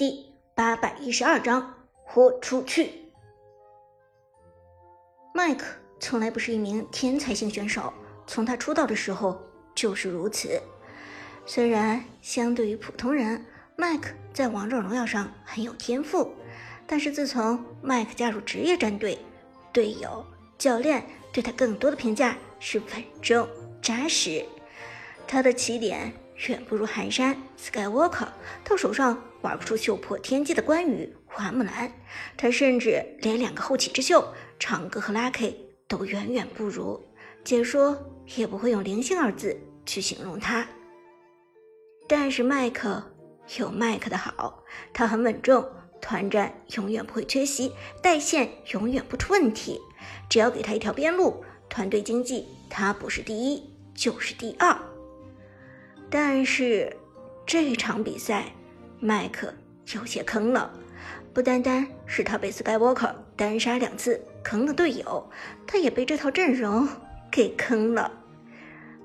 [0.00, 2.90] 第八百一十二章豁出去。
[5.34, 5.66] 麦克
[6.00, 7.92] 从来不是一名天才型选手，
[8.26, 9.38] 从他出道的时候
[9.74, 10.58] 就是如此。
[11.44, 13.44] 虽然相对于普通人，
[13.76, 16.32] 麦克在王者荣耀上很有天赋，
[16.86, 19.18] 但是自从麦克加入职业战队，
[19.70, 20.24] 队友、
[20.56, 23.46] 教练对他更多的评价是稳重
[23.82, 24.46] 扎实。
[25.26, 26.10] 他的起点
[26.48, 28.28] 远不如寒山 Skywalker，
[28.64, 31.92] 到手上玩不出秀破天际的关羽、花木兰，
[32.36, 35.54] 他甚至连两个后起之秀长歌和 Lucky
[35.88, 37.02] 都远远不如。
[37.42, 37.98] 解说
[38.36, 40.66] 也不会用灵性二字去形容他。
[42.06, 43.02] 但是麦克
[43.58, 45.66] 有麦克的好，他很稳重，
[46.02, 49.80] 团战永远不会缺席，带线永远不出问题。
[50.28, 53.62] 只要给他一条边路，团队经济他不是第一
[53.94, 54.76] 就是第二。
[56.10, 56.94] 但是
[57.46, 58.52] 这场比赛，
[59.00, 59.52] 麦克
[59.94, 60.70] 有些坑了，
[61.32, 65.26] 不单单是他被 Skywalker 单杀两次坑了队友，
[65.66, 66.86] 他也被这套阵容
[67.30, 68.12] 给坑了。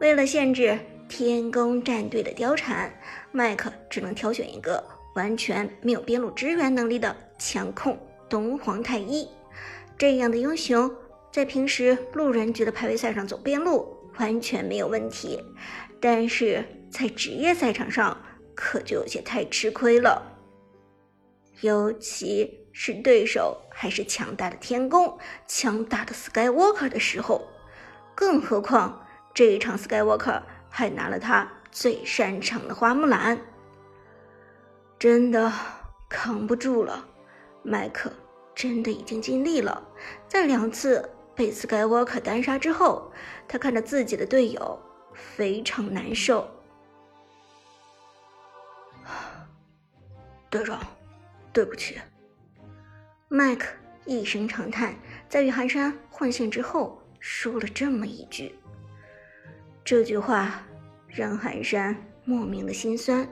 [0.00, 0.76] 为了限制
[1.08, 2.92] 天宫战队的貂蝉，
[3.30, 4.82] 麦克只能挑选一个
[5.14, 7.96] 完全没有边路支援能力的强控
[8.28, 9.28] 东皇太一。
[9.96, 10.90] 这样的英雄
[11.32, 15.40] 在平时路人局的排位赛上走边路完全没有问题，
[16.00, 16.64] 但是。
[16.90, 18.16] 在职业赛场上，
[18.54, 20.22] 可就有些太吃亏了。
[21.60, 27.46] 尤其是对手还是强大的天宫、强大的 Skywalker 的时候，
[28.14, 33.40] 更何况这一场 Skywalker 还拿了他最擅长的花木兰，
[34.98, 35.52] 真的
[36.08, 37.08] 扛不住了。
[37.62, 38.12] 麦克
[38.54, 39.82] 真的已经尽力了，
[40.28, 43.10] 在两次被 Skywalker 单杀之后，
[43.48, 44.78] 他看着自己的队友，
[45.14, 46.46] 非常难受。
[50.54, 50.78] 队长，
[51.52, 51.98] 对不起。
[53.26, 53.74] 麦克
[54.04, 54.94] 一声长叹，
[55.28, 58.54] 在与寒山换线之后说了这么一句。
[59.84, 60.62] 这句话
[61.08, 63.26] 让寒山莫名的心酸，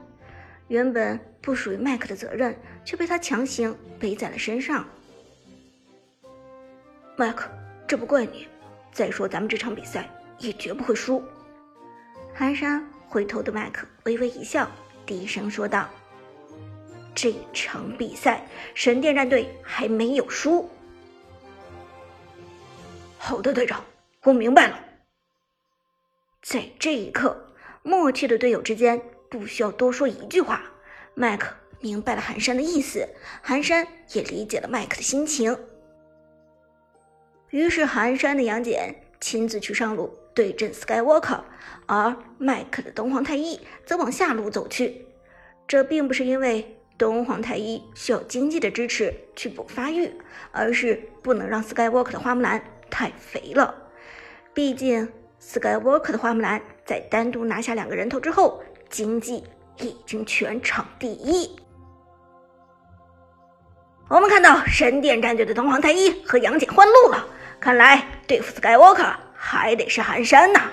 [0.67, 4.85] 原本不属于麦克的责任，却被他强行背在了身上。
[7.17, 7.49] 麦克，
[7.87, 8.49] 这不怪你。
[8.91, 11.23] 再说咱们这场比赛也绝不会输。
[12.35, 14.69] 寒山回头对麦克微微一笑，
[15.07, 15.89] 低声说道。
[17.15, 20.69] 这场比赛，神殿战队还没有输。
[23.19, 23.85] 好的，队长，
[24.23, 24.79] 我明白了。
[26.43, 29.01] 在这一刻，默契的队友之间
[29.31, 30.65] 不需要多说一句话。
[31.15, 33.07] 麦克明白了寒山的意思，
[33.43, 35.57] 寒山也理解了麦克的心情。
[37.51, 41.43] 于是，寒山的杨戬亲自去上路对阵 Skywalker，
[41.87, 45.07] 而麦克的东皇太一则往下路走去。
[45.69, 46.79] 这并不是因为。
[46.99, 50.11] 东皇太一需要经济的支持去补发育，
[50.53, 53.75] 而是不能让 Skywalker 的花木兰太肥了。
[54.55, 55.11] 毕竟
[55.41, 59.43] Skywalker 的花木兰在单独拿下两个人头之后，经济
[59.79, 61.57] 已经全场第一。
[64.09, 67.27] 我们看到神殿战队的东皇太一和杨戬换路了，
[67.59, 70.71] 看来对付 Skywalker 还得是寒山呐。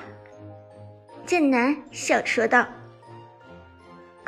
[1.26, 2.68] 剑南笑着说道。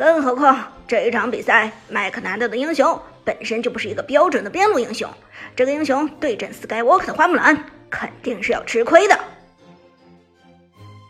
[0.01, 0.57] 更何况
[0.87, 5.07] 这一场比赛，麦克拿到的英雄本身就不是一个标准的边路英雄，
[5.55, 9.15] 这个英雄对阵 Skywalker 的花木兰，肯定是要吃亏的。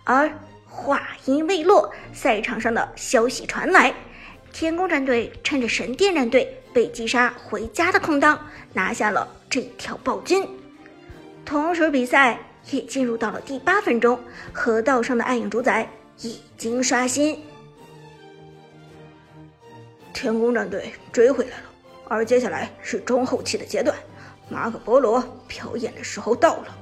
[0.03, 0.29] 而
[0.66, 3.94] 话音未落，赛场上的消息传来，
[4.52, 8.38] 天宫战队趁着神殿战队被击杀回家的空档，
[8.73, 10.46] 拿下了这条暴君。
[11.46, 12.38] 同时，比赛
[12.72, 14.19] 也进入到了第八分钟，
[14.52, 17.41] 河道上的暗影主宰已经刷新。
[20.14, 21.64] 天宫战队追回来了，
[22.08, 23.98] 而接下来是中后期的阶段，
[24.50, 26.78] 马可波罗表演的时候到了。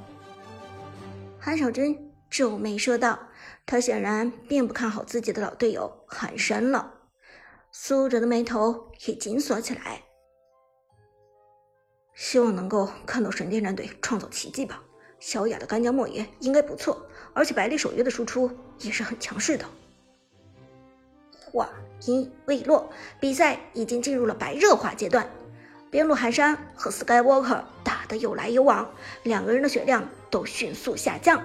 [1.40, 3.18] 韩小军皱眉说道
[3.66, 6.94] ：“他显然并不看好自己的老队友寒山了。”
[7.72, 10.04] 苏哲的眉头也紧锁起来，
[12.16, 14.82] 希望能够看到神殿战队创造奇迹吧。
[15.20, 18.50] 小雅的干将莫邪应该不错，而且百里守约的输出
[18.80, 19.66] 也是很强势的。
[21.52, 21.70] 话
[22.06, 25.28] 音未落，比赛已经进入了白热化阶段。
[25.92, 28.90] 边路寒山和 Skywalker 打得有来有往，
[29.24, 31.42] 两个人的血量都迅速下降。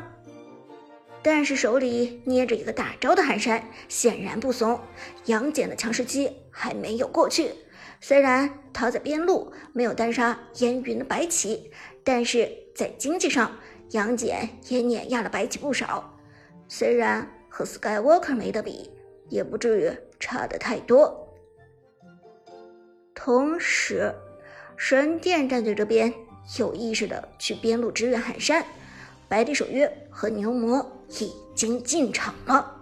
[1.23, 4.79] 但是手里捏着一个大招的寒山显然不怂，
[5.25, 7.53] 杨戬的强势期还没有过去。
[8.01, 11.71] 虽然他在边路没有单杀烟云的白起，
[12.05, 13.51] 但是在经济上，
[13.93, 16.15] 杨戬也碾压了白起不少。
[16.69, 18.91] 虽然和 Skywalker 没得比。
[19.29, 21.29] 也不至于差的太多。
[23.15, 24.15] 同时，
[24.77, 26.13] 神殿战队这边
[26.59, 28.65] 有意识的去边路支援寒山，
[29.29, 30.85] 百里守约和牛魔
[31.21, 32.75] 已经进场了。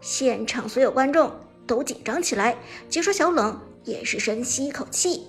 [0.00, 1.30] 现场所有观众
[1.66, 2.56] 都紧张起来，
[2.88, 5.26] 解说小冷也是深吸一口气。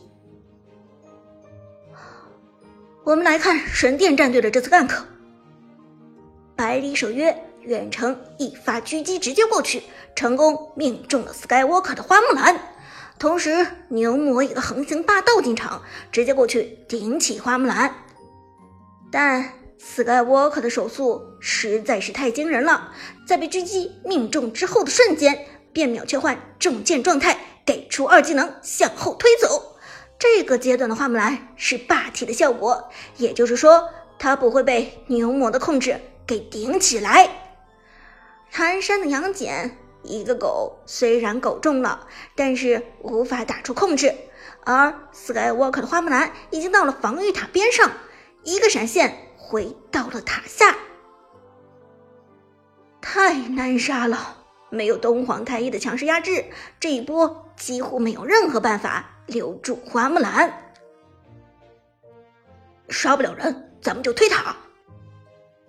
[3.04, 5.04] 我们来看神殿战队的这次 gank，
[6.56, 9.84] 百里守约远程一发狙击直接过去，
[10.16, 12.60] 成功命中了 Skywalker 的花木兰。
[13.20, 17.94] 同时，牛魔一个横行霸道进场，直接过去顶起花木兰。
[19.12, 22.92] 但 Skywalker 的手速实在是太惊人了，
[23.28, 29.76] 在被狙击命中之后的瞬间，便秒切换重剑状态，给出二技能向后推走。
[30.18, 37.30] 这个阶段的花木兰是霸体的效果，也就是说，它不会被牛魔的控制给顶起来。
[38.54, 42.06] 寒山的杨戬一个狗虽然狗中了，
[42.36, 44.14] 但是无法打出控制，
[44.66, 47.90] 而 Skywalker 的花木兰已经到了防御塔边上，
[48.44, 50.76] 一个闪现回到了塔下，
[53.00, 54.40] 太难杀了。
[54.70, 56.44] 没有东皇太一的强势压制，
[56.78, 60.74] 这一波几乎没有任何办法留住花木兰。
[62.90, 64.58] 杀不了人，咱们就推塔。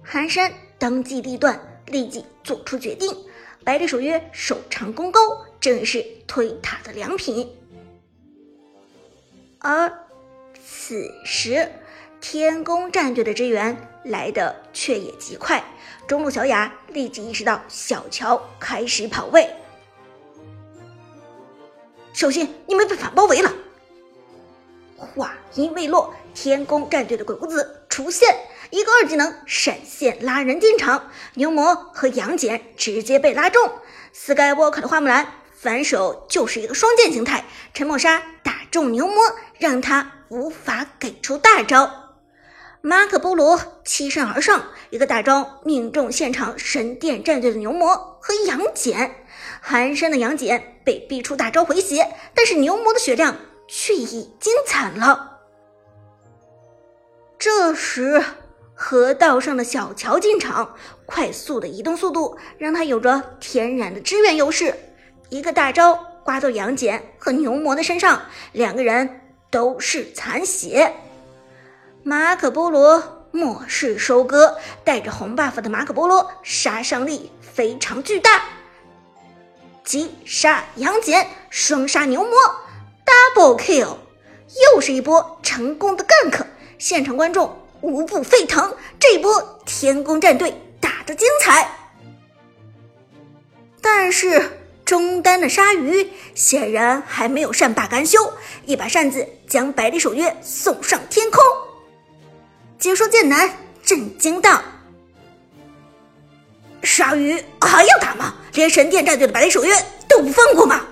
[0.02, 3.16] 寒山当机立断，立即做出决定。
[3.64, 5.20] 百里守约守长弓高，
[5.60, 7.48] 正是推塔的良品。
[9.60, 10.06] 而
[10.64, 11.70] 此时，
[12.20, 15.62] 天宫战队的支援来的却也极快。
[16.08, 19.48] 中路小雅立即意识到小乔开始跑位，
[22.12, 23.52] 小心你们被反包围了！
[25.14, 28.36] 话音未落，天宫战队的鬼谷子出现，
[28.70, 33.70] 一个二技能闪现拉人进场，牛魔和杨戬直接被拉中。
[34.14, 39.16] Skywalker 的花木兰反手就是一个双剑形态，沉默杀打中牛魔，
[39.58, 41.90] 让他无法给出大招。
[42.80, 49.14] 马可波罗欺身而上，一个大招命中现场神殿战队的牛魔和杨戬。
[49.60, 53.36] 寒山的杨戬被逼出大招回血，但是牛魔的血量
[53.68, 55.31] 却已经惨了。
[57.44, 58.22] 这时，
[58.72, 64.76] 河道上的小乔进场，快速的移动速度让他有着天然的支援优势。
[65.28, 68.22] 一个大招刮到杨戬和牛魔的身上，
[68.52, 70.94] 两个人都是残血。
[72.04, 78.44] 马可波罗末世收割，带着红 buff 的马可波罗杀伤力非常巨大，
[79.82, 82.38] 击杀杨戬，双杀牛魔
[83.04, 83.96] ，double kill，
[84.74, 86.44] 又是一波成功的 gank，
[86.82, 88.74] 现场观众无不沸腾。
[88.98, 91.70] 这一波天宫战队打得精彩，
[93.80, 98.18] 但是中单的鲨鱼显然还没有善罢甘休，
[98.66, 101.40] 一把扇子将百里守约送上天空。
[102.80, 103.48] 解说剑南
[103.84, 104.60] 震惊道
[106.82, 108.34] ：“鲨鱼还要打吗？
[108.54, 109.72] 连神殿战队的百里守约
[110.08, 110.84] 都不放过吗？”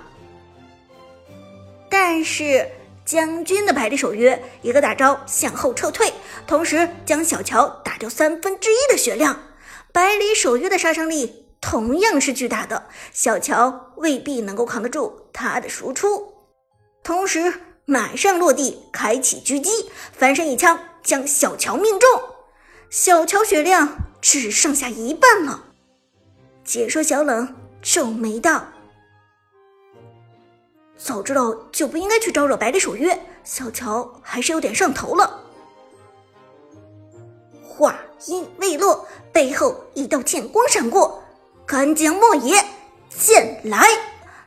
[1.90, 2.64] 但是
[3.10, 6.12] 将军的百里守约一个大招向后撤退，
[6.46, 9.36] 同时将小乔打掉三分之一的血量。
[9.90, 16.34] 百里守约的杀伤力同样是巨大的，小乔未必能够扛得住他的输出。
[17.02, 17.52] 同时，
[17.84, 20.78] 马上落地开启狙击，翻身一枪。
[21.02, 22.08] 将小乔命中，
[22.90, 25.64] 小乔血量只剩下一半了。
[26.62, 28.68] 解说小冷皱眉道
[31.02, 35.40] ：“早知道就不应该去招惹百里守约，小乔还是有点上头了。”
[37.64, 41.24] 话音未落，背后一道剑光闪过，
[41.64, 42.62] 干将莫邪
[43.08, 43.88] 剑来！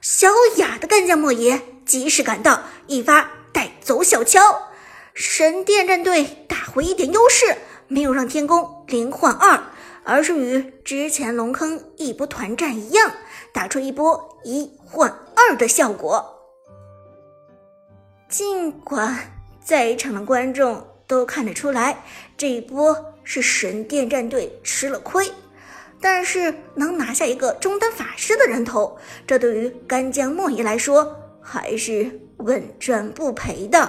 [0.01, 4.69] 小雅的干将莫邪及时赶到，一发带走小乔。
[5.15, 7.57] 神殿战队打回一点优势，
[7.88, 9.63] 没有让天宫零换二，
[10.03, 13.12] 而是与之前龙坑一波团战一样，
[13.51, 16.33] 打出一波一换二的效果。
[18.34, 19.16] 尽管
[19.63, 22.04] 在场的观众都看得出来，
[22.36, 25.32] 这一波是神殿战队吃了亏，
[26.02, 28.98] 但是能拿下一个中单法师的人头，
[29.28, 33.88] 这对于干将莫邪来说还是稳赚不赔的。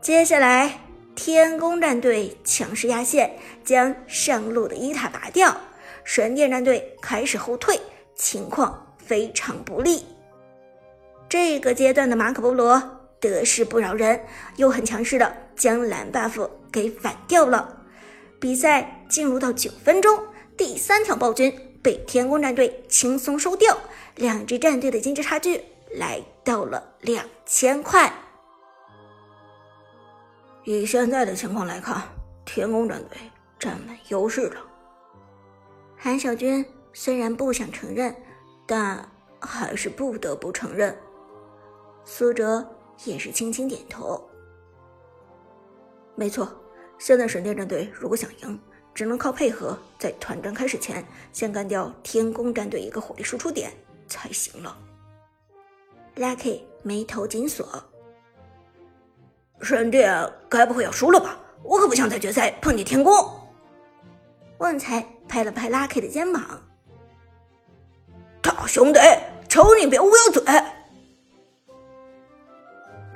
[0.00, 0.82] 接下来，
[1.16, 5.56] 天宫战队强势压线，将上路的一塔拔掉。
[6.04, 7.80] 神殿战队开始后退，
[8.14, 10.04] 情况非常不利。
[11.30, 12.82] 这个阶段的马可波罗
[13.20, 14.20] 得势不饶人，
[14.56, 17.84] 又很强势的将蓝 buff 给反掉了。
[18.40, 20.18] 比赛进入到九分钟，
[20.56, 23.78] 第三条暴君被天宫战队轻松收掉，
[24.16, 28.12] 两支战队的经济差距来到了两千块。
[30.64, 32.02] 以现在的情况来看，
[32.44, 33.16] 天宫战队
[33.56, 34.56] 占稳优势了。
[35.96, 38.12] 韩小军虽然不想承认，
[38.66, 39.08] 但
[39.38, 40.98] 还是不得不承认。
[42.12, 42.68] 苏哲
[43.04, 44.20] 也是轻轻点头。
[46.16, 46.50] 没错，
[46.98, 48.60] 现在神殿战队如果想赢，
[48.92, 53.70] 只能靠配合，在团战开始前先干掉天宫战队一个火力输出点
[54.08, 54.76] 才行了。
[56.16, 57.64] Lucky 眉头紧锁。
[59.62, 60.12] 神殿
[60.48, 61.38] 该不会要输了吧？
[61.62, 63.14] 我可不想在决赛碰见天宫。
[64.58, 66.60] 旺财拍了拍 Lucky 的肩膀
[68.42, 68.98] ：“大兄弟，
[69.48, 70.42] 求你别乌鸦嘴。”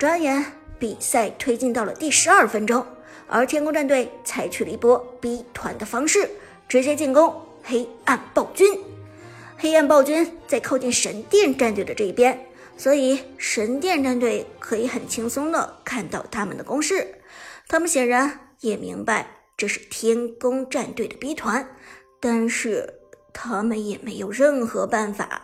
[0.05, 0.45] 转眼
[0.77, 2.85] 比赛推进到了第十二分钟，
[3.25, 6.29] 而天宫战队采取了一波逼团的方式，
[6.67, 8.79] 直接进攻黑暗暴君。
[9.57, 12.39] 黑暗暴君在靠近神殿战队的这一边。
[12.77, 17.15] 所以，神殿战队可以很轻松的看到他们的攻势。
[17.67, 19.25] 他们显然也明白
[19.57, 21.67] 这是天宫战队的逼团，
[22.21, 22.93] 但是
[23.33, 25.41] 他们也没有任何办法。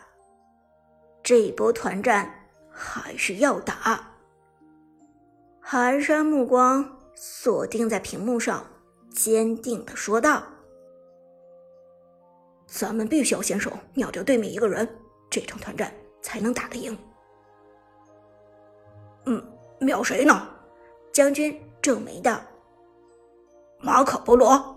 [1.23, 4.09] 这一波团战还是要打。
[5.73, 8.61] 寒山目光锁定在屏幕上，
[9.09, 10.43] 坚定的说道
[12.67, 14.85] ：“咱们必须要先手秒掉对面一个人，
[15.29, 15.89] 这场团战
[16.21, 16.97] 才能打得赢。”
[19.27, 19.41] 嗯，
[19.79, 20.49] 秒谁呢？
[21.13, 22.41] 将军皱眉道
[23.79, 24.75] ：“马可波罗。”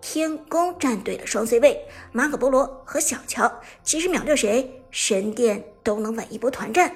[0.00, 6.90] 天宫战队的双 C 位马可波罗和小乔，其实秒掉谁，神殿都能稳一波团战。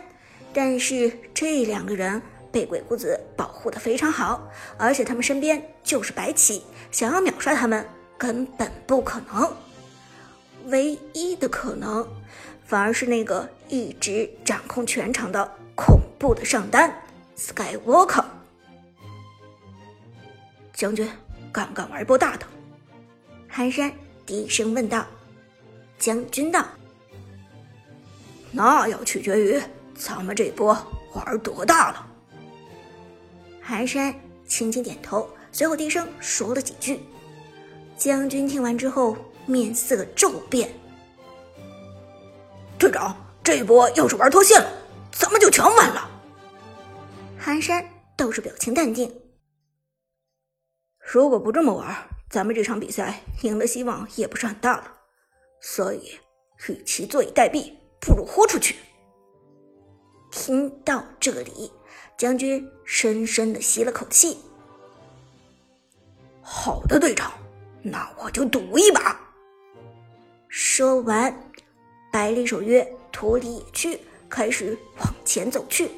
[0.53, 7.87] 但是这两个人被鬼谷子保护的非常好，而且他们身边就是白起，想要秒杀他们
[8.17, 9.53] 根本不可能。
[10.67, 12.07] 唯一的可能。
[12.65, 16.95] 反而是那个一直掌控全场的恐怖的上单
[17.35, 18.27] Skywalker
[20.75, 21.11] 将军，
[21.51, 22.45] 敢不敢玩一波大的？
[23.49, 23.91] 寒山
[24.27, 25.07] 低声问道。
[25.99, 26.63] 将军道
[28.53, 29.59] ：“那要取决于
[29.99, 30.77] 咱们这波
[31.15, 32.07] 玩多大了。”
[33.61, 34.15] 寒山
[34.47, 37.01] 轻轻点头，随后低声说了几句。
[37.97, 40.73] 将军听完之后，面色骤变。
[42.79, 44.71] 队长，这一波要是玩脱线了，
[45.11, 46.09] 咱们就全完了。
[47.37, 47.85] 寒山
[48.17, 49.13] 倒是表情淡定。
[50.99, 51.95] 如果不这么玩，
[52.31, 54.93] 咱们这场比赛赢的希望也不是很大了。
[55.61, 56.13] 所以，
[56.69, 58.77] 与其坐以待毙，不如豁出去。
[60.49, 61.71] 听到这里，
[62.17, 64.39] 将军深深的吸了口气。
[66.41, 67.31] 好的，队长，
[67.83, 69.21] 那我就赌一把。
[70.49, 71.39] 说完。
[72.11, 74.01] 百里守约脱离野区，
[74.31, 75.91] 开始往前走去。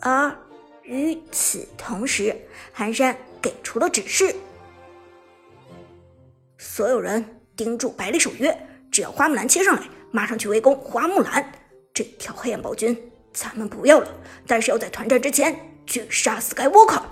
[0.00, 0.36] 而
[0.82, 2.36] 与此同时，
[2.72, 4.34] 寒山给出了指示：
[6.58, 11.52] 所有人盯住百里守约，只要花木兰切上来，马上去围攻花木兰。
[11.94, 14.08] 这条黑暗暴君咱们不要了，
[14.46, 15.54] 但是要在团战之前
[15.86, 17.02] 去杀死该沃克。